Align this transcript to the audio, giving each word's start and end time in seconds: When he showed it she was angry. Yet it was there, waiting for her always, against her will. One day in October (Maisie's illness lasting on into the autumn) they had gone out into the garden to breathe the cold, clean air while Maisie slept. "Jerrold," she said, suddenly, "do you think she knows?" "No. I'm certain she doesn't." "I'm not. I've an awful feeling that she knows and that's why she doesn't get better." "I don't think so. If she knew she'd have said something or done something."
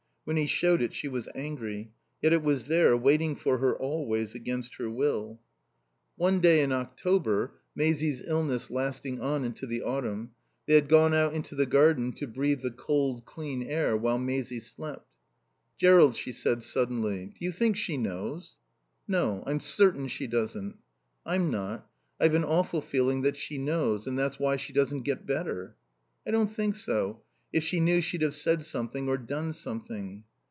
When 0.23 0.37
he 0.37 0.45
showed 0.45 0.83
it 0.83 0.93
she 0.93 1.07
was 1.07 1.27
angry. 1.33 1.91
Yet 2.21 2.31
it 2.31 2.43
was 2.43 2.65
there, 2.67 2.95
waiting 2.95 3.35
for 3.35 3.57
her 3.57 3.75
always, 3.75 4.35
against 4.35 4.75
her 4.75 4.87
will. 4.87 5.39
One 6.15 6.39
day 6.39 6.61
in 6.61 6.71
October 6.71 7.55
(Maisie's 7.75 8.21
illness 8.21 8.69
lasting 8.69 9.19
on 9.19 9.43
into 9.43 9.65
the 9.65 9.81
autumn) 9.81 10.33
they 10.67 10.75
had 10.75 10.87
gone 10.87 11.15
out 11.15 11.33
into 11.33 11.55
the 11.55 11.65
garden 11.65 12.13
to 12.13 12.27
breathe 12.27 12.61
the 12.61 12.69
cold, 12.69 13.25
clean 13.25 13.63
air 13.63 13.97
while 13.97 14.19
Maisie 14.19 14.59
slept. 14.59 15.17
"Jerrold," 15.75 16.15
she 16.15 16.31
said, 16.31 16.61
suddenly, 16.61 17.33
"do 17.37 17.43
you 17.43 17.51
think 17.51 17.75
she 17.75 17.97
knows?" 17.97 18.57
"No. 19.07 19.43
I'm 19.47 19.59
certain 19.59 20.07
she 20.07 20.27
doesn't." 20.27 20.77
"I'm 21.25 21.49
not. 21.49 21.89
I've 22.19 22.35
an 22.35 22.43
awful 22.45 22.81
feeling 22.81 23.23
that 23.23 23.35
she 23.35 23.57
knows 23.57 24.05
and 24.05 24.19
that's 24.19 24.37
why 24.37 24.55
she 24.55 24.71
doesn't 24.71 25.01
get 25.01 25.25
better." 25.25 25.75
"I 26.27 26.31
don't 26.31 26.53
think 26.53 26.75
so. 26.75 27.21
If 27.53 27.65
she 27.65 27.81
knew 27.81 27.99
she'd 27.99 28.21
have 28.21 28.33
said 28.33 28.63
something 28.63 29.09
or 29.09 29.17
done 29.17 29.51
something." 29.51 30.23